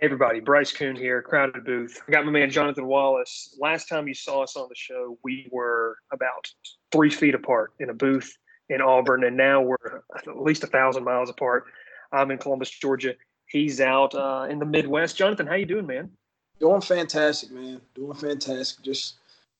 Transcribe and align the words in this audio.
Hey 0.00 0.04
everybody, 0.04 0.38
Bryce 0.38 0.70
Coon 0.70 0.94
here, 0.94 1.20
crowded 1.22 1.64
booth. 1.64 2.00
I 2.06 2.12
got 2.12 2.24
my 2.24 2.30
man 2.30 2.50
Jonathan 2.50 2.86
Wallace. 2.86 3.56
Last 3.58 3.88
time 3.88 4.06
you 4.06 4.14
saw 4.14 4.44
us 4.44 4.54
on 4.54 4.68
the 4.68 4.76
show, 4.76 5.18
we 5.24 5.48
were 5.50 5.96
about 6.12 6.52
three 6.92 7.10
feet 7.10 7.34
apart 7.34 7.72
in 7.80 7.90
a 7.90 7.94
booth 7.94 8.32
in 8.68 8.80
Auburn, 8.80 9.24
and 9.24 9.36
now 9.36 9.60
we're 9.60 10.04
at 10.16 10.40
least 10.40 10.62
a 10.62 10.68
thousand 10.68 11.02
miles 11.02 11.30
apart. 11.30 11.64
I'm 12.12 12.30
in 12.30 12.38
Columbus, 12.38 12.70
Georgia. 12.70 13.14
He's 13.46 13.80
out 13.80 14.14
uh, 14.14 14.46
in 14.48 14.60
the 14.60 14.66
Midwest. 14.66 15.16
Jonathan, 15.16 15.48
how 15.48 15.56
you 15.56 15.66
doing, 15.66 15.88
man? 15.88 16.12
Doing 16.60 16.80
fantastic, 16.80 17.50
man. 17.50 17.80
Doing 17.96 18.14
fantastic. 18.14 18.84
Just 18.84 19.16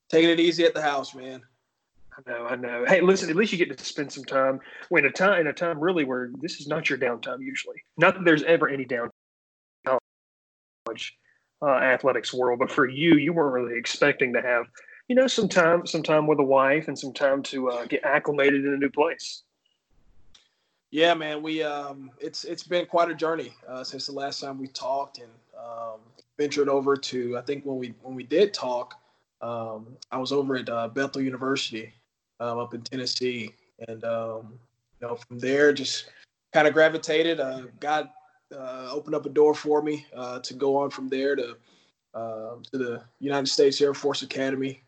taking 0.09 0.30
it 0.30 0.39
easy 0.39 0.65
at 0.65 0.73
the 0.73 0.83
house, 0.83 1.16
man. 1.16 1.43
I 2.16 2.30
know, 2.30 2.47
I 2.47 2.55
know. 2.55 2.84
Hey, 2.87 3.01
listen, 3.01 3.29
at 3.29 3.34
least 3.34 3.51
you 3.51 3.59
get 3.59 3.77
to 3.77 3.84
spend 3.84 4.12
some 4.12 4.25
time 4.25 4.61
when 4.89 5.05
a 5.05 5.11
time 5.11 5.41
in 5.41 5.47
a 5.48 5.52
time 5.52 5.80
really 5.80 6.05
where 6.05 6.30
this 6.41 6.61
is 6.61 6.69
not 6.69 6.89
your 6.89 6.98
downtime 6.98 7.41
usually. 7.41 7.83
Not 7.97 8.15
that 8.15 8.25
there's 8.25 8.45
ever 8.45 8.69
any 8.69 8.84
downtime 8.84 9.11
uh, 11.62 11.77
athletics 11.77 12.33
world. 12.33 12.59
But 12.59 12.70
for 12.70 12.87
you, 12.87 13.16
you 13.16 13.33
weren't 13.33 13.52
really 13.52 13.79
expecting 13.79 14.33
to 14.34 14.42
have, 14.42 14.66
you 15.09 15.16
know, 15.16 15.27
some 15.27 15.48
time, 15.48 15.87
some 15.87 16.02
time 16.02 16.27
with 16.27 16.38
a 16.38 16.45
wife 16.45 16.88
and 16.88 16.98
some 16.98 17.12
time 17.12 17.42
to 17.45 17.70
uh, 17.70 17.87
get 17.87 18.05
acclimated 18.05 18.65
in 18.65 18.74
a 18.74 18.77
new 18.77 18.91
place. 18.91 19.43
Yeah, 20.91 21.12
man, 21.12 21.43
we 21.43 21.62
um, 21.62 22.10
it's 22.19 22.45
it's 22.45 22.62
been 22.62 22.87
quite 22.87 23.10
a 23.10 23.15
journey 23.15 23.52
uh, 23.69 23.84
since 23.84 24.06
the 24.06 24.12
last 24.12 24.41
time 24.41 24.59
we 24.59 24.69
talked 24.69 25.19
and 25.19 25.30
um, 25.59 26.01
ventured 26.38 26.69
over 26.69 26.96
to. 26.96 27.37
I 27.37 27.43
think 27.43 27.66
when 27.66 27.77
we 27.77 27.95
when 28.02 28.15
we 28.15 28.23
did 28.23 28.55
talk, 28.55 28.95
um, 29.43 29.98
I 30.10 30.16
was 30.16 30.32
over 30.32 30.57
at 30.57 30.68
uh, 30.68 30.88
Bethel 30.88 31.20
University 31.20 31.93
um, 32.41 32.59
up 32.59 32.73
in 32.73 32.80
Tennessee, 32.80 33.55
and 33.87 34.02
um, 34.05 34.59
you 35.01 35.07
know 35.07 35.16
from 35.16 35.38
there 35.38 35.74
just 35.74 36.09
kind 36.55 36.66
of 36.66 36.73
gravitated. 36.73 37.38
Uh, 37.38 37.62
got 37.80 38.15
uh, 38.55 38.88
opened 38.91 39.15
up 39.15 39.27
a 39.27 39.29
door 39.29 39.54
for 39.54 39.82
me 39.82 40.07
uh, 40.16 40.41
to 40.41 40.54
go 40.54 40.77
on 40.77 40.91
from 40.91 41.09
there 41.09 41.37
to 41.37 41.57
uh, 42.15 42.57
to 42.73 42.79
the 42.79 43.02
United 43.21 43.46
States 43.46 43.80
Air 43.80 43.95
Force 43.95 44.23
Academy, 44.23 44.82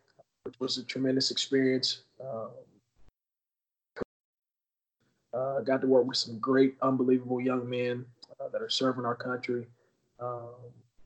which 0.44 0.54
was 0.58 0.78
a 0.78 0.84
tremendous 0.84 1.30
experience. 1.30 2.02
Um, 2.20 2.48
uh, 5.32 5.60
got 5.60 5.80
to 5.80 5.86
work 5.86 6.06
with 6.06 6.16
some 6.16 6.38
great, 6.38 6.76
unbelievable 6.82 7.40
young 7.40 7.68
men 7.68 8.04
uh, 8.40 8.48
that 8.48 8.62
are 8.62 8.70
serving 8.70 9.04
our 9.04 9.14
country. 9.14 9.66
Um, 10.18 10.48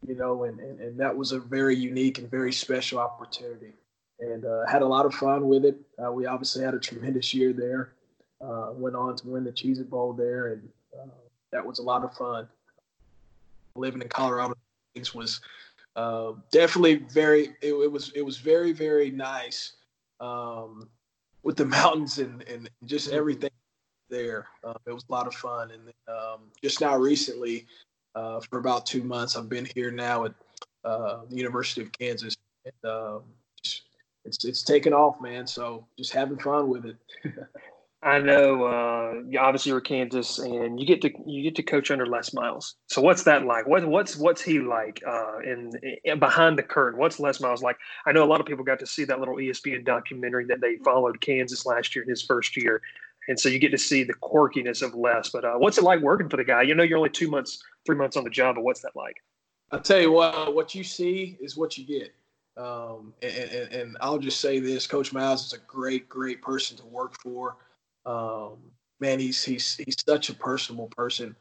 you 0.06 0.14
know, 0.14 0.44
and, 0.44 0.60
and, 0.60 0.80
and 0.80 0.98
that 0.98 1.14
was 1.14 1.32
a 1.32 1.41
very 1.41 1.77
unique 1.77 2.19
and 2.19 2.30
very 2.30 2.52
special 2.52 2.98
opportunity. 2.98 3.72
And 4.20 4.44
uh, 4.44 4.66
had 4.66 4.82
a 4.82 4.86
lot 4.86 5.05
of 5.05 5.14
fun 5.14 5.48
with 5.48 5.64
it. 5.64 5.77
we 6.12 6.27
obviously 6.27 6.64
had 6.64 6.75
a 6.75 6.78
tremendous 6.78 7.34
year 7.34 7.52
there. 7.52 7.92
went 8.41 8.97
on 8.97 9.16
to 9.16 9.28
win 9.28 9.44
the 9.44 9.50
Cheez 9.52 9.80
It 9.80 9.91
Bowl 9.91 10.12
there, 10.12 10.52
and 10.52 10.69
that 11.55 11.64
was 11.64 11.78
a 11.78 11.83
lot 11.83 12.05
of 12.05 12.12
fun. 12.14 12.47
Living 13.77 14.02
in 14.02 14.08
Colorado 14.08 14.55
was 15.14 15.41
uh, 15.97 16.33
definitely 16.50 16.97
very. 17.12 17.56
It, 17.62 17.72
it, 17.72 17.91
was 17.91 18.12
it 18.14 18.22
was 18.22 18.38
very 18.38 18.72
very 18.72 19.10
nice 19.10 19.72
um, 20.20 20.88
with 21.42 21.56
the 21.56 21.64
mountains 21.78 22.19
and 22.19 22.42
and 22.42 22.69
just 22.84 23.08
mm-hmm. 23.08 23.16
everything 23.16 23.50
there. 24.10 24.48
Uh, 24.62 24.75
it 24.86 24.92
was 24.92 25.05
a 25.08 25.12
lot 25.12 25.27
of 25.27 25.34
fun. 25.34 25.70
And 25.70 25.88
um, 26.08 26.41
just 26.62 26.80
now 26.80 26.97
recently, 26.97 27.66
uh, 28.14 28.41
for 28.41 28.58
about 28.58 28.84
two 28.84 29.02
months, 29.02 29.36
I've 29.36 29.48
been 29.48 29.66
here 29.75 29.91
now 29.91 30.27
at 30.27 30.34
uh, 30.84 31.20
the 31.28 31.36
University 31.36 31.80
of 31.80 31.91
Kansas. 31.92 32.36
And, 32.64 32.91
um, 32.91 33.22
it's 34.27 34.44
it's 34.44 34.62
taken 34.62 34.92
off, 34.92 35.20
man. 35.20 35.47
So 35.47 35.86
just 35.98 36.12
having 36.12 36.38
fun 36.38 36.69
with 36.69 36.86
it. 36.86 36.97
I 38.05 38.19
know. 38.19 38.64
Uh, 38.64 39.38
obviously, 39.41 39.70
you're 39.70 39.80
Kansas, 39.80 40.38
and 40.38 40.78
you 40.78 40.86
get 40.86 41.00
to 41.02 41.10
you 41.27 41.42
get 41.42 41.56
to 41.56 41.62
coach 41.62 41.91
under 41.91 42.05
Les 42.05 42.34
Miles. 42.34 42.74
So, 42.88 43.00
what's 43.00 43.22
that 43.22 43.47
like? 43.47 43.66
What 43.66 43.86
what's 43.86 44.16
what's 44.16 44.42
he 44.42 44.60
like 44.60 45.02
uh, 45.08 45.38
in, 45.38 45.70
in, 46.05 46.19
behind 46.19 46.58
the 46.58 46.62
curtain? 46.62 47.00
What's 47.00 47.19
Les 47.19 47.41
Miles 47.41 47.62
like? 47.62 47.78
I 48.04 48.12
know 48.12 48.22
a 48.22 48.26
lot 48.26 48.41
of 48.41 48.47
people 48.47 48.62
got 48.62 48.78
to 48.81 48.87
see 48.87 49.04
that 49.04 49.20
little 49.20 49.37
ESPN 49.37 49.87
documentary 49.87 50.44
that 50.47 50.60
they 50.60 50.76
followed 50.84 51.22
Kansas 51.22 51.65
last 51.65 51.97
year 51.97 52.03
in 52.03 52.10
his 52.10 52.20
first 52.20 52.59
year, 52.59 52.82
and 53.26 53.41
so 53.41 53.48
you 53.48 53.59
get 53.59 53.70
to 53.70 53.78
see 53.78 54.04
the 54.04 54.15
quirkiness 54.15 54.82
of 54.82 54.94
Les. 54.94 55.31
But 55.31 55.47
uh, 55.47 55.54
what's 55.54 55.78
it 55.78 55.84
like 55.84 56.00
working 56.00 56.28
for 56.28 56.36
the 56.36 56.44
guy? 56.44 56.60
You 56.60 56.75
know, 56.75 56.82
you're 56.82 56.98
only 56.98 57.09
two 57.09 57.31
months, 57.31 57.59
three 57.86 57.97
months 57.97 58.19
on 58.19 58.25
the 58.25 58.31
job, 58.31 58.56
but 58.56 58.65
what's 58.65 58.82
that 58.82 58.94
like? 58.94 59.16
I'll 59.72 59.81
tell 59.81 60.00
you 60.00 60.12
what. 60.12 60.54
What 60.54 60.75
you 60.75 60.84
see 60.84 61.38
is 61.41 61.56
what 61.56 61.78
you 61.78 61.86
get. 61.86 62.15
Um, 62.56 63.15
and, 63.22 63.32
and, 63.32 63.72
and 63.72 63.97
I'll 64.03 64.19
just 64.19 64.42
say 64.42 64.60
this: 64.60 64.86
Coach 64.86 65.10
Miles 65.15 65.47
is 65.47 65.54
a 65.54 65.59
great, 65.66 66.06
great 66.06 66.42
person 66.42 66.76
to 66.76 66.84
work 66.84 67.15
for. 67.22 67.56
Um, 68.06 68.59
man, 69.00 69.19
he's 69.19 69.42
he's 69.42 69.76
he's 69.76 69.97
such 70.06 70.31
a 70.31 70.34
personable 70.34 70.88
person, 70.88 71.34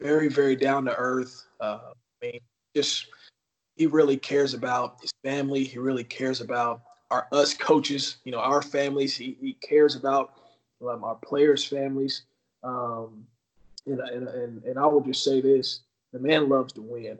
very 0.00 0.28
very 0.28 0.56
down 0.56 0.84
to 0.86 0.96
earth. 0.96 1.46
Uh, 1.60 1.92
I 2.22 2.26
mean, 2.26 2.40
just 2.74 3.06
he 3.76 3.86
really 3.86 4.16
cares 4.16 4.54
about 4.54 5.00
his 5.00 5.12
family. 5.22 5.64
He 5.64 5.78
really 5.78 6.04
cares 6.04 6.40
about 6.40 6.82
our 7.10 7.28
us 7.32 7.54
coaches. 7.54 8.16
You 8.24 8.32
know, 8.32 8.40
our 8.40 8.62
families. 8.62 9.16
He 9.16 9.36
he 9.40 9.54
cares 9.54 9.96
about 9.96 10.34
um, 10.86 11.04
our 11.04 11.16
players' 11.16 11.64
families. 11.64 12.22
Um, 12.62 13.26
and, 13.86 14.00
and 14.00 14.28
and 14.28 14.64
and 14.64 14.78
I 14.78 14.86
will 14.86 15.00
just 15.00 15.24
say 15.24 15.40
this: 15.40 15.80
the 16.12 16.18
man 16.18 16.48
loves 16.48 16.72
to 16.74 16.82
win, 16.82 17.18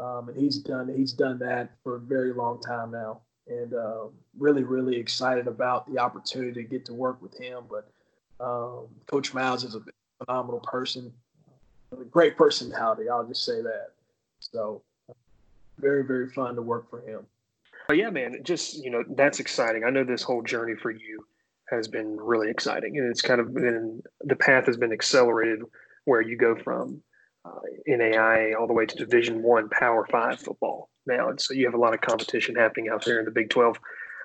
um, 0.00 0.28
and 0.28 0.36
he's 0.38 0.58
done 0.58 0.88
he's 0.94 1.12
done 1.12 1.38
that 1.40 1.70
for 1.82 1.96
a 1.96 2.00
very 2.00 2.32
long 2.32 2.60
time 2.60 2.90
now 2.90 3.20
and 3.48 3.74
uh, 3.74 4.04
really, 4.38 4.62
really 4.62 4.96
excited 4.96 5.46
about 5.46 5.90
the 5.90 5.98
opportunity 5.98 6.52
to 6.52 6.62
get 6.62 6.84
to 6.86 6.94
work 6.94 7.20
with 7.22 7.38
him. 7.38 7.64
But 7.68 7.90
um, 8.44 8.86
Coach 9.06 9.34
Miles 9.34 9.64
is 9.64 9.74
a 9.74 9.80
phenomenal 10.24 10.60
person, 10.60 11.12
a 11.92 12.04
great 12.04 12.36
personality. 12.36 13.08
I'll 13.08 13.26
just 13.26 13.44
say 13.44 13.62
that. 13.62 13.90
So 14.40 14.82
very, 15.78 16.04
very 16.04 16.28
fun 16.30 16.54
to 16.56 16.62
work 16.62 16.90
for 16.90 17.00
him. 17.00 17.26
Oh 17.90 17.94
yeah, 17.94 18.10
man. 18.10 18.40
Just 18.42 18.84
you 18.84 18.90
know, 18.90 19.02
that's 19.16 19.40
exciting. 19.40 19.84
I 19.84 19.90
know 19.90 20.04
this 20.04 20.22
whole 20.22 20.42
journey 20.42 20.74
for 20.74 20.90
you 20.90 21.26
has 21.70 21.88
been 21.88 22.16
really 22.16 22.50
exciting, 22.50 22.98
and 22.98 23.10
it's 23.10 23.22
kind 23.22 23.40
of 23.40 23.54
been 23.54 24.02
the 24.20 24.36
path 24.36 24.66
has 24.66 24.76
been 24.76 24.92
accelerated 24.92 25.62
where 26.04 26.20
you 26.20 26.36
go 26.36 26.54
from 26.56 27.02
NAI 27.86 28.52
all 28.58 28.66
the 28.66 28.72
way 28.72 28.86
to 28.86 28.96
Division 28.96 29.42
One 29.42 29.68
Power 29.68 30.06
Five 30.10 30.40
football 30.40 30.90
now, 31.06 31.30
and 31.30 31.40
so 31.40 31.54
you 31.54 31.64
have 31.64 31.74
a 31.74 31.78
lot 31.78 31.94
of 31.94 32.00
competition 32.00 32.54
happening 32.54 32.88
out 32.90 33.04
there 33.04 33.18
in 33.18 33.24
the 33.24 33.30
Big 33.30 33.50
Twelve. 33.50 33.78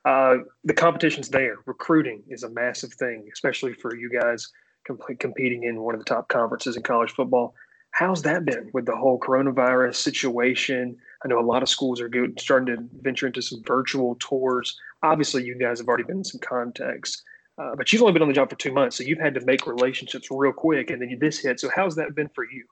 Uh, 0.05 0.37
the 0.63 0.73
competition's 0.73 1.29
there. 1.29 1.57
Recruiting 1.65 2.23
is 2.27 2.43
a 2.43 2.49
massive 2.49 2.93
thing, 2.93 3.27
especially 3.31 3.73
for 3.73 3.95
you 3.95 4.09
guys 4.09 4.49
comp- 4.85 5.19
competing 5.19 5.63
in 5.63 5.81
one 5.81 5.95
of 5.95 5.99
the 5.99 6.05
top 6.05 6.27
conferences 6.27 6.75
in 6.75 6.83
college 6.83 7.11
football. 7.11 7.55
How's 7.91 8.23
that 8.23 8.43
been 8.43 8.71
with 8.73 8.85
the 8.85 8.95
whole 8.95 9.19
coronavirus 9.19 9.95
situation? 9.95 10.97
I 11.23 11.27
know 11.27 11.39
a 11.39 11.45
lot 11.45 11.61
of 11.61 11.69
schools 11.69 12.01
are 12.01 12.09
good, 12.09 12.39
starting 12.39 12.75
to 12.75 12.83
venture 13.01 13.27
into 13.27 13.41
some 13.41 13.63
virtual 13.63 14.17
tours. 14.19 14.77
Obviously, 15.03 15.45
you 15.45 15.55
guys 15.57 15.79
have 15.79 15.87
already 15.87 16.03
been 16.03 16.17
in 16.17 16.23
some 16.23 16.41
contacts, 16.41 17.21
uh, 17.59 17.75
but 17.75 17.93
you've 17.93 18.01
only 18.01 18.13
been 18.13 18.23
on 18.23 18.27
the 18.27 18.33
job 18.33 18.49
for 18.49 18.55
two 18.55 18.73
months, 18.73 18.97
so 18.97 19.03
you've 19.03 19.19
had 19.19 19.35
to 19.35 19.45
make 19.45 19.67
relationships 19.67 20.27
real 20.31 20.51
quick, 20.51 20.89
and 20.89 21.01
then 21.01 21.17
this 21.19 21.37
hit. 21.37 21.59
So, 21.59 21.69
how's 21.73 21.95
that 21.95 22.15
been 22.15 22.29
for 22.29 22.45
you? 22.45 22.65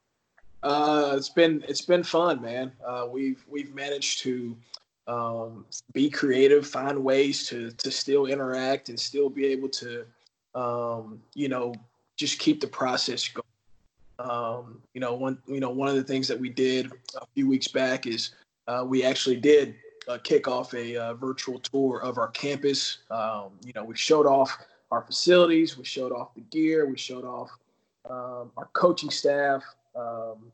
Uh, 0.63 1.13
it's 1.17 1.29
been 1.29 1.63
it's 1.67 1.81
been 1.81 2.03
fun, 2.03 2.41
man. 2.41 2.71
Uh, 2.85 3.07
we've 3.09 3.43
we've 3.49 3.73
managed 3.73 4.19
to 4.19 4.55
um, 5.07 5.65
be 5.93 6.09
creative, 6.09 6.67
find 6.67 7.03
ways 7.03 7.47
to 7.47 7.71
to 7.71 7.91
still 7.91 8.27
interact 8.27 8.89
and 8.89 8.99
still 8.99 9.29
be 9.29 9.45
able 9.45 9.69
to, 9.69 10.05
um, 10.53 11.21
you 11.33 11.49
know, 11.49 11.73
just 12.15 12.39
keep 12.39 12.61
the 12.61 12.67
process 12.67 13.27
going. 13.27 13.45
Um, 14.19 14.81
you 14.93 15.01
know, 15.01 15.15
one 15.15 15.39
you 15.47 15.59
know 15.59 15.71
one 15.71 15.87
of 15.89 15.95
the 15.95 16.03
things 16.03 16.27
that 16.27 16.39
we 16.39 16.49
did 16.49 16.91
a 17.19 17.25
few 17.33 17.47
weeks 17.47 17.67
back 17.67 18.05
is 18.05 18.31
uh, 18.67 18.85
we 18.87 19.03
actually 19.03 19.37
did 19.37 19.75
uh, 20.07 20.19
kick 20.23 20.47
off 20.47 20.75
a 20.75 20.95
uh, 20.95 21.13
virtual 21.15 21.59
tour 21.59 22.01
of 22.03 22.19
our 22.19 22.27
campus. 22.27 22.99
Um, 23.09 23.49
you 23.65 23.73
know, 23.73 23.83
we 23.83 23.95
showed 23.95 24.27
off 24.27 24.59
our 24.91 25.01
facilities, 25.01 25.75
we 25.75 25.85
showed 25.85 26.11
off 26.11 26.35
the 26.35 26.41
gear, 26.41 26.85
we 26.85 26.97
showed 26.97 27.25
off 27.25 27.49
um, 28.07 28.51
our 28.57 28.69
coaching 28.73 29.09
staff 29.09 29.63
um, 29.95 30.51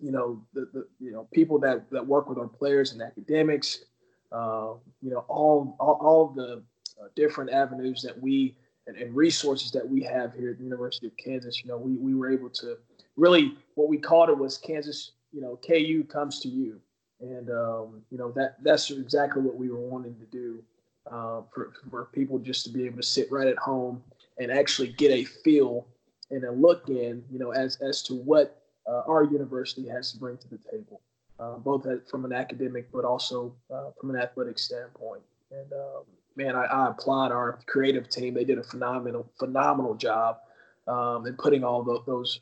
you 0.00 0.10
know, 0.10 0.42
the, 0.52 0.68
the, 0.72 0.86
you 1.00 1.12
know 1.12 1.28
people 1.32 1.58
that 1.60 1.88
that 1.90 2.06
work 2.06 2.28
with 2.28 2.38
our 2.38 2.48
players 2.48 2.92
and 2.92 3.02
academics, 3.02 3.84
uh, 4.32 4.72
you 5.02 5.10
know, 5.10 5.24
all 5.28 5.76
all, 5.78 5.98
all 6.00 6.26
the 6.28 6.62
uh, 7.00 7.06
different 7.16 7.50
avenues 7.50 8.02
that 8.02 8.20
we 8.20 8.56
and, 8.86 8.96
and, 8.96 9.14
resources 9.14 9.70
that 9.70 9.88
we 9.88 10.02
have 10.02 10.34
here 10.34 10.50
at 10.50 10.58
the 10.58 10.64
University 10.64 11.06
of 11.06 11.16
Kansas. 11.16 11.62
You 11.62 11.68
know, 11.68 11.78
we 11.78 11.96
we 11.96 12.14
were 12.14 12.30
able 12.30 12.50
to 12.50 12.76
really 13.16 13.56
what 13.74 13.88
we 13.88 13.98
called 13.98 14.28
it 14.28 14.36
was 14.36 14.58
Kansas. 14.58 15.12
You 15.32 15.40
know, 15.40 15.58
KU 15.66 16.04
comes 16.04 16.40
to 16.40 16.48
you, 16.48 16.80
and 17.20 17.50
um, 17.50 18.02
you 18.10 18.18
know 18.18 18.32
that 18.32 18.56
that's 18.62 18.90
exactly 18.90 19.42
what 19.42 19.56
we 19.56 19.70
were 19.70 19.80
wanting 19.80 20.16
to 20.16 20.26
do 20.26 20.62
uh, 21.10 21.42
for 21.52 21.72
for 21.90 22.06
people 22.06 22.38
just 22.38 22.64
to 22.64 22.70
be 22.70 22.84
able 22.84 22.96
to 22.96 23.02
sit 23.02 23.30
right 23.30 23.46
at 23.46 23.58
home 23.58 24.02
and 24.38 24.50
actually 24.50 24.88
get 24.88 25.10
a 25.10 25.24
feel 25.24 25.86
and 26.30 26.44
a 26.44 26.50
look 26.50 26.88
in, 26.88 27.22
you 27.30 27.38
know, 27.38 27.52
as 27.52 27.76
as 27.76 28.02
to 28.02 28.14
what 28.14 28.63
uh, 28.86 29.02
our 29.06 29.24
university 29.24 29.88
has 29.88 30.12
to 30.12 30.18
bring 30.18 30.36
to 30.38 30.48
the 30.48 30.58
table, 30.70 31.00
uh, 31.38 31.56
both 31.56 31.86
from 32.08 32.24
an 32.24 32.32
academic 32.32 32.90
but 32.92 33.04
also 33.04 33.54
uh, 33.72 33.90
from 33.98 34.10
an 34.10 34.16
athletic 34.16 34.58
standpoint. 34.58 35.22
And 35.50 35.72
um, 35.72 36.02
man, 36.36 36.56
I, 36.56 36.64
I, 36.64 36.90
applaud 36.90 37.32
our 37.32 37.58
creative 37.66 38.08
team. 38.08 38.34
They 38.34 38.44
did 38.44 38.58
a 38.58 38.62
phenomenal, 38.62 39.30
phenomenal 39.38 39.94
job 39.94 40.38
um, 40.86 41.26
in 41.26 41.34
putting 41.34 41.64
all 41.64 41.82
the, 41.82 42.00
those 42.06 42.40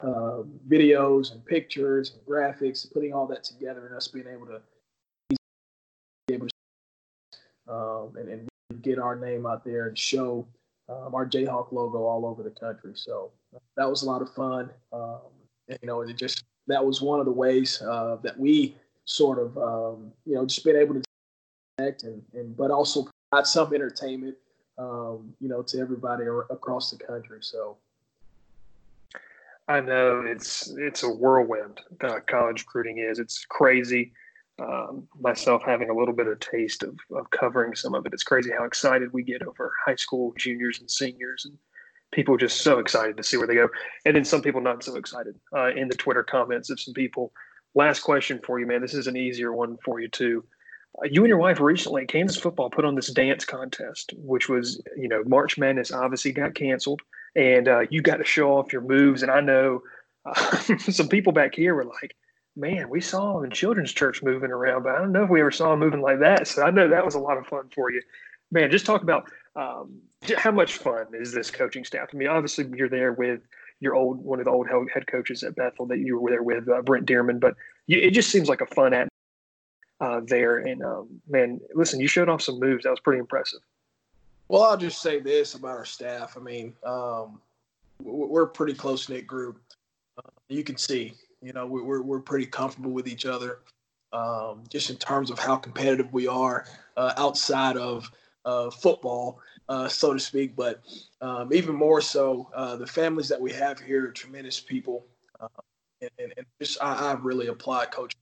uh, 0.00 0.42
videos 0.68 1.32
and 1.32 1.44
pictures 1.44 2.12
and 2.12 2.24
graphics, 2.26 2.90
putting 2.92 3.12
all 3.12 3.26
that 3.26 3.44
together, 3.44 3.86
and 3.86 3.96
us 3.96 4.08
being 4.08 4.26
able 4.28 4.46
to 4.46 4.60
be 5.30 6.34
able 6.34 6.46
to 6.46 7.72
um, 7.72 8.16
and, 8.16 8.28
and, 8.28 8.48
get 8.82 8.98
our 8.98 9.16
name 9.16 9.46
out 9.46 9.64
there 9.64 9.88
and 9.88 9.98
show 9.98 10.46
um, 10.90 11.14
our 11.14 11.26
Jayhawk 11.26 11.72
logo 11.72 12.04
all 12.04 12.26
over 12.26 12.42
the 12.42 12.50
country. 12.50 12.92
So 12.94 13.30
that 13.76 13.88
was 13.88 14.02
a 14.02 14.06
lot 14.06 14.20
of 14.20 14.32
fun. 14.34 14.70
Um, 14.92 15.20
you 15.68 15.86
know, 15.86 16.00
it 16.02 16.16
just 16.16 16.44
that 16.66 16.84
was 16.84 17.00
one 17.00 17.18
of 17.18 17.26
the 17.26 17.32
ways 17.32 17.82
uh, 17.82 18.16
that 18.22 18.38
we 18.38 18.76
sort 19.04 19.38
of 19.38 19.56
um, 19.58 20.12
you 20.24 20.34
know 20.34 20.46
just 20.46 20.64
been 20.64 20.76
able 20.76 20.94
to 20.94 21.02
connect 21.76 22.02
and, 22.04 22.22
and 22.34 22.56
but 22.56 22.70
also 22.70 23.08
provide 23.30 23.46
some 23.46 23.72
entertainment 23.74 24.36
um, 24.78 25.34
you 25.40 25.48
know 25.48 25.62
to 25.62 25.78
everybody 25.78 26.24
across 26.50 26.90
the 26.90 26.96
country. 26.96 27.38
So 27.40 27.76
I 29.66 29.80
know 29.80 30.22
it's 30.26 30.72
it's 30.78 31.02
a 31.02 31.08
whirlwind. 31.08 31.80
Uh, 32.00 32.20
college 32.26 32.62
recruiting 32.62 32.98
is. 32.98 33.18
It's 33.18 33.44
crazy. 33.44 34.12
Um, 34.60 35.06
myself 35.20 35.62
having 35.64 35.88
a 35.88 35.94
little 35.94 36.14
bit 36.14 36.26
of 36.26 36.40
taste 36.40 36.82
of, 36.82 36.98
of 37.14 37.30
covering 37.30 37.76
some 37.76 37.94
of 37.94 38.04
it. 38.06 38.12
It's 38.12 38.24
crazy 38.24 38.50
how 38.50 38.64
excited 38.64 39.12
we 39.12 39.22
get 39.22 39.42
over 39.42 39.72
high 39.86 39.94
school 39.94 40.34
juniors 40.36 40.80
and 40.80 40.90
seniors, 40.90 41.44
and 41.44 41.56
people 42.12 42.36
just 42.36 42.62
so 42.62 42.78
excited 42.78 43.16
to 43.16 43.22
see 43.22 43.36
where 43.36 43.46
they 43.46 43.54
go. 43.54 43.68
And 44.04 44.16
then 44.16 44.24
some 44.24 44.42
people 44.42 44.60
not 44.60 44.82
so 44.82 44.96
excited. 44.96 45.34
Uh, 45.54 45.70
in 45.74 45.88
the 45.88 45.96
Twitter 45.96 46.22
comments 46.22 46.70
of 46.70 46.80
some 46.80 46.94
people. 46.94 47.32
Last 47.74 48.00
question 48.00 48.40
for 48.42 48.58
you, 48.58 48.66
man. 48.66 48.80
This 48.80 48.94
is 48.94 49.06
an 49.06 49.16
easier 49.16 49.52
one 49.52 49.76
for 49.84 50.00
you 50.00 50.08
too. 50.08 50.44
Uh, 50.98 51.06
you 51.10 51.22
and 51.22 51.28
your 51.28 51.38
wife 51.38 51.60
recently, 51.60 52.06
Kansas 52.06 52.40
football 52.40 52.70
put 52.70 52.84
on 52.84 52.94
this 52.94 53.12
dance 53.12 53.44
contest, 53.44 54.14
which 54.16 54.48
was, 54.48 54.82
you 54.96 55.08
know, 55.08 55.22
March 55.26 55.58
Madness 55.58 55.92
obviously 55.92 56.32
got 56.32 56.54
canceled 56.54 57.02
and 57.36 57.68
uh, 57.68 57.80
you 57.90 58.02
got 58.02 58.16
to 58.16 58.24
show 58.24 58.56
off 58.56 58.72
your 58.72 58.82
moves. 58.82 59.22
And 59.22 59.30
I 59.30 59.40
know 59.40 59.82
uh, 60.24 60.56
some 60.78 61.08
people 61.08 61.32
back 61.32 61.54
here 61.54 61.74
were 61.74 61.84
like, 61.84 62.16
"Man, 62.56 62.88
we 62.88 63.00
saw 63.00 63.38
him 63.38 63.44
in 63.44 63.50
children's 63.50 63.92
church 63.92 64.22
moving 64.22 64.50
around, 64.50 64.82
but 64.82 64.94
I 64.94 64.98
don't 64.98 65.12
know 65.12 65.24
if 65.24 65.30
we 65.30 65.40
ever 65.40 65.50
saw 65.50 65.72
him 65.72 65.80
moving 65.80 66.00
like 66.00 66.20
that." 66.20 66.48
So 66.48 66.62
I 66.62 66.70
know 66.70 66.88
that 66.88 67.04
was 67.04 67.14
a 67.14 67.20
lot 67.20 67.38
of 67.38 67.46
fun 67.46 67.70
for 67.74 67.90
you, 67.90 68.02
man. 68.50 68.70
Just 68.70 68.86
talk 68.86 69.02
about 69.02 69.30
um, 69.56 70.00
how 70.36 70.50
much 70.50 70.78
fun 70.78 71.06
is 71.12 71.32
this 71.32 71.50
coaching 71.50 71.84
staff? 71.84 72.08
I 72.12 72.16
mean, 72.16 72.28
obviously 72.28 72.66
you're 72.74 72.88
there 72.88 73.12
with 73.12 73.40
your 73.80 73.94
old 73.94 74.24
one 74.24 74.38
of 74.38 74.44
the 74.44 74.50
old 74.50 74.68
head 74.92 75.06
coaches 75.06 75.42
at 75.42 75.54
Bethel 75.54 75.86
that 75.86 75.98
you 75.98 76.18
were 76.18 76.30
there 76.30 76.42
with 76.42 76.68
uh, 76.68 76.82
Brent 76.82 77.06
Dearmon, 77.06 77.40
but 77.40 77.54
you, 77.86 77.98
it 77.98 78.12
just 78.12 78.30
seems 78.30 78.48
like 78.48 78.60
a 78.60 78.66
fun 78.66 78.92
atmosphere 78.92 79.08
uh, 80.00 80.20
there. 80.26 80.58
And 80.58 80.82
um, 80.82 81.20
man, 81.28 81.60
listen, 81.74 82.00
you 82.00 82.08
showed 82.08 82.28
off 82.28 82.42
some 82.42 82.58
moves 82.58 82.84
that 82.84 82.90
was 82.90 83.00
pretty 83.00 83.20
impressive. 83.20 83.60
Well, 84.48 84.62
I'll 84.62 84.76
just 84.76 85.02
say 85.02 85.20
this 85.20 85.54
about 85.54 85.76
our 85.76 85.84
staff. 85.84 86.36
I 86.36 86.40
mean, 86.40 86.72
um, 86.84 87.40
we're 88.02 88.44
a 88.44 88.48
pretty 88.48 88.74
close 88.74 89.08
knit 89.08 89.26
group. 89.26 89.60
Uh, 90.16 90.30
you 90.48 90.64
can 90.64 90.76
see, 90.76 91.14
you 91.42 91.52
know, 91.52 91.66
we're 91.66 92.02
we're 92.02 92.20
pretty 92.20 92.46
comfortable 92.46 92.90
with 92.90 93.06
each 93.06 93.26
other, 93.26 93.58
um, 94.12 94.64
just 94.70 94.90
in 94.90 94.96
terms 94.96 95.30
of 95.30 95.38
how 95.38 95.56
competitive 95.56 96.12
we 96.12 96.26
are 96.26 96.64
uh, 96.96 97.12
outside 97.16 97.76
of 97.76 98.10
uh, 98.48 98.70
football, 98.70 99.40
uh, 99.68 99.88
so 99.88 100.14
to 100.14 100.18
speak. 100.18 100.56
But 100.56 100.80
um, 101.20 101.52
even 101.52 101.74
more 101.74 102.00
so, 102.00 102.48
uh, 102.54 102.76
the 102.76 102.86
families 102.86 103.28
that 103.28 103.40
we 103.40 103.52
have 103.52 103.78
here 103.78 104.06
are 104.06 104.12
tremendous 104.12 104.58
people, 104.58 105.04
uh, 105.40 105.48
and, 106.00 106.10
and, 106.18 106.32
and, 106.36 106.46
just 106.60 106.82
I, 106.82 107.10
I, 107.10 107.12
really 107.14 107.48
applaud 107.48 107.90
Coach 107.90 108.14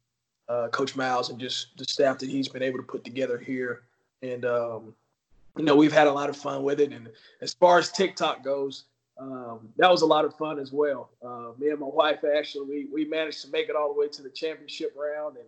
Coach 0.72 0.96
Miles 0.96 1.30
and 1.30 1.38
just 1.38 1.76
the 1.76 1.84
staff 1.84 2.18
that 2.18 2.28
he's 2.28 2.48
been 2.48 2.62
able 2.62 2.78
to 2.78 2.84
put 2.84 3.04
together 3.04 3.38
here, 3.38 3.82
and 4.22 4.44
um, 4.44 4.94
you 5.56 5.64
know, 5.64 5.76
we've 5.76 5.92
had 5.92 6.06
a 6.06 6.12
lot 6.12 6.28
of 6.28 6.36
fun 6.36 6.62
with 6.62 6.80
it. 6.80 6.92
And 6.92 7.08
as 7.40 7.54
far 7.54 7.78
as 7.78 7.90
TikTok 7.90 8.44
goes, 8.44 8.84
um, 9.18 9.68
that 9.78 9.90
was 9.90 10.02
a 10.02 10.06
lot 10.06 10.24
of 10.24 10.34
fun 10.36 10.58
as 10.58 10.72
well. 10.72 11.10
Uh, 11.24 11.52
me 11.58 11.70
and 11.70 11.80
my 11.80 11.86
wife 11.86 12.20
actually 12.36 12.66
we, 12.66 12.86
we 12.92 13.04
managed 13.06 13.42
to 13.42 13.50
make 13.50 13.68
it 13.68 13.76
all 13.76 13.92
the 13.92 13.98
way 13.98 14.08
to 14.08 14.22
the 14.22 14.30
championship 14.30 14.94
round, 14.96 15.36
and 15.36 15.46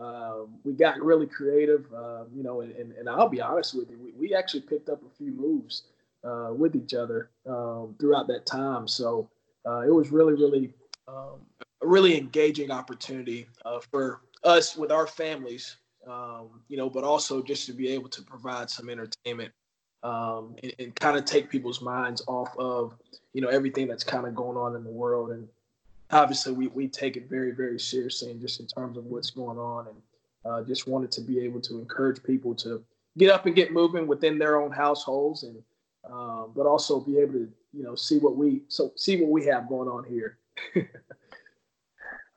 um, 0.00 0.54
we 0.64 0.72
got 0.72 1.00
really 1.00 1.26
creative. 1.26 1.86
Uh, 1.94 2.24
you 2.34 2.42
know, 2.42 2.62
and, 2.62 2.72
and, 2.72 3.08
I'll 3.08 3.28
be 3.28 3.40
honest 3.40 3.74
with 3.74 3.90
you, 3.90 3.98
we, 3.98 4.12
we 4.12 4.34
actually 4.34 4.62
picked 4.62 4.88
up 4.88 5.02
a 5.04 5.16
few 5.16 5.32
moves 5.32 5.84
uh, 6.24 6.50
with 6.52 6.74
each 6.74 6.94
other 6.94 7.30
um, 7.46 7.94
throughout 8.00 8.26
that 8.28 8.46
time. 8.46 8.88
So 8.88 9.28
uh, 9.66 9.80
it 9.80 9.92
was 9.92 10.10
really, 10.10 10.32
really 10.32 10.72
um, 11.06 11.40
a 11.82 11.86
really 11.86 12.16
engaging 12.16 12.70
opportunity 12.70 13.46
uh, 13.64 13.80
for 13.90 14.22
us 14.44 14.76
with 14.76 14.90
our 14.90 15.06
families 15.06 15.76
um, 16.06 16.62
you 16.68 16.76
know, 16.76 16.88
but 16.88 17.04
also 17.04 17.42
just 17.42 17.66
to 17.66 17.72
be 17.72 17.88
able 17.88 18.08
to 18.08 18.22
provide 18.22 18.70
some 18.70 18.88
entertainment 18.88 19.52
and, 20.02 20.74
and 20.78 20.96
kind 20.96 21.16
of 21.16 21.24
take 21.24 21.50
people's 21.50 21.82
minds 21.82 22.22
off 22.26 22.56
of, 22.58 22.94
you 23.32 23.40
know, 23.40 23.48
everything 23.48 23.86
that's 23.86 24.04
kind 24.04 24.26
of 24.26 24.34
going 24.34 24.56
on 24.56 24.74
in 24.74 24.84
the 24.84 24.90
world. 24.90 25.30
And 25.30 25.46
obviously, 26.12 26.52
we, 26.52 26.68
we 26.68 26.88
take 26.88 27.16
it 27.16 27.28
very, 27.28 27.52
very 27.52 27.78
seriously, 27.78 28.30
and 28.30 28.40
just 28.40 28.60
in 28.60 28.66
terms 28.66 28.96
of 28.96 29.04
what's 29.06 29.30
going 29.30 29.58
on, 29.58 29.88
and 29.88 29.96
uh, 30.44 30.62
just 30.62 30.86
wanted 30.86 31.10
to 31.12 31.20
be 31.20 31.40
able 31.40 31.60
to 31.60 31.78
encourage 31.78 32.22
people 32.22 32.54
to 32.56 32.82
get 33.18 33.30
up 33.30 33.46
and 33.46 33.54
get 33.54 33.72
moving 33.72 34.06
within 34.06 34.38
their 34.38 34.60
own 34.60 34.70
households, 34.70 35.42
and 35.42 35.62
um, 36.10 36.52
but 36.54 36.66
also 36.66 37.00
be 37.00 37.18
able 37.18 37.34
to, 37.34 37.48
you 37.72 37.82
know, 37.82 37.94
see 37.94 38.18
what 38.18 38.36
we 38.36 38.62
so 38.68 38.92
see 38.96 39.20
what 39.20 39.30
we 39.30 39.44
have 39.46 39.68
going 39.68 39.88
on 39.88 40.04
here. 40.04 40.38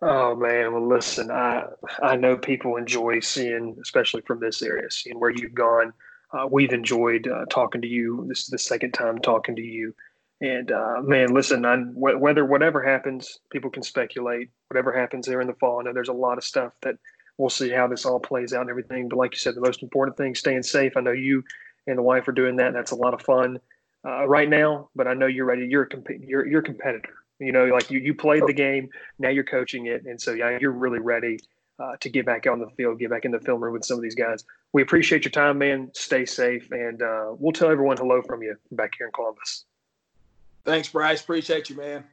Oh 0.06 0.36
man, 0.36 0.74
well 0.74 0.86
listen, 0.86 1.32
I 1.32 1.64
I 2.02 2.18
know 2.18 2.36
people 2.36 2.76
enjoy 2.76 3.22
seeing, 3.22 3.78
especially 3.82 4.22
from 4.24 4.42
this 4.42 4.62
area, 4.62 4.92
seeing 4.92 5.18
where 5.18 5.30
you've 5.30 5.54
gone. 5.54 5.94
Uh, 6.34 6.46
we've 6.52 6.74
enjoyed 6.74 7.26
uh, 7.26 7.46
talking 7.50 7.82
to 7.82 7.88
you. 7.88 8.26
This 8.28 8.42
is 8.42 8.48
the 8.48 8.58
second 8.58 8.92
time 8.92 9.20
talking 9.20 9.56
to 9.56 9.62
you, 9.62 9.96
and 10.44 10.72
uh, 10.72 11.02
man, 11.02 11.34
listen, 11.34 11.66
I, 11.66 11.78
whether 11.78 12.46
whatever 12.46 12.84
happens, 12.84 13.40
people 13.52 13.70
can 13.72 13.82
speculate. 13.82 14.50
Whatever 14.70 14.92
happens 14.92 15.26
there 15.26 15.42
in 15.42 15.48
the 15.48 15.54
fall, 15.54 15.80
I 15.80 15.84
know 15.84 15.94
there's 15.94 16.10
a 16.10 16.14
lot 16.14 16.38
of 16.38 16.44
stuff 16.44 16.74
that 16.82 16.96
we'll 17.38 17.50
see 17.50 17.70
how 17.70 17.88
this 17.88 18.06
all 18.06 18.20
plays 18.20 18.54
out 18.54 18.62
and 18.62 18.70
everything. 18.70 19.10
But 19.10 19.18
like 19.18 19.34
you 19.34 19.40
said, 19.40 19.56
the 19.56 19.62
most 19.62 19.82
important 19.82 20.18
thing, 20.18 20.36
staying 20.36 20.64
safe. 20.64 20.96
I 20.96 21.02
know 21.02 21.12
you 21.12 21.44
and 21.88 21.98
the 21.98 22.04
wife 22.04 22.28
are 22.28 22.34
doing 22.34 22.58
that. 22.58 22.74
That's 22.74 22.92
a 22.92 22.96
lot 22.96 23.14
of 23.14 23.22
fun 23.22 23.60
uh, 24.06 24.28
right 24.28 24.50
now, 24.50 24.90
but 24.96 25.08
I 25.08 25.14
know 25.14 25.28
you're 25.28 25.46
ready. 25.46 25.66
You're 25.68 25.84
a 25.84 25.90
comp- 25.90 26.22
you're 26.22 26.46
you're 26.46 26.62
a 26.62 26.64
competitor 26.64 27.14
you 27.40 27.52
know, 27.52 27.66
like 27.66 27.92
you 27.92 28.00
you 28.00 28.14
played 28.14 28.44
the 28.46 28.54
game, 28.54 28.90
now 29.20 29.30
you're 29.30 29.44
coaching 29.44 29.88
it, 29.88 30.06
and 30.06 30.20
so 30.20 30.34
yeah, 30.34 30.58
you're 30.60 30.72
really 30.72 31.00
ready 31.00 31.40
uh, 31.80 31.96
to 32.00 32.10
get 32.10 32.26
back 32.26 32.46
on 32.48 32.60
the 32.60 32.70
field, 32.78 33.00
get 33.00 33.10
back 33.10 33.26
in 33.26 33.32
the 33.32 33.40
film 33.40 33.62
room 33.64 33.74
with 33.74 33.86
some 33.86 33.98
of 33.98 34.04
these 34.04 34.16
guys. 34.16 34.44
We 34.72 34.82
appreciate 34.82 35.26
your 35.26 35.32
time, 35.32 35.58
man. 35.58 35.92
Stay 35.94 36.26
safe, 36.26 36.72
and 36.72 37.02
uh, 37.02 37.34
we'll 37.38 37.54
tell 37.54 37.70
everyone 37.70 37.98
hello 37.98 38.22
from 38.22 38.44
you 38.44 38.56
back 38.72 38.94
here 38.98 39.08
in 39.08 39.14
Columbus. 39.14 39.66
Thanks, 40.66 40.90
Bryce. 40.90 41.22
Appreciate 41.22 41.70
you, 41.70 41.78
man. 41.78 42.06